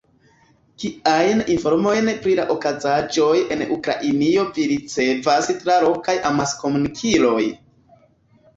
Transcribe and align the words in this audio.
Kiajn 0.83 1.43
informojn 1.55 2.09
pri 2.23 2.33
la 2.39 2.45
okazaĵoj 2.53 3.35
en 3.57 3.63
Ukrainio 3.77 4.47
vi 4.57 4.67
ricevas 4.73 5.53
tra 5.61 5.79
lokaj 5.87 6.19
amaskomunikiloj? 6.33 7.47